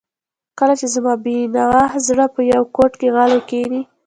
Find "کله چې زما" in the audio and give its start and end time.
0.59-1.13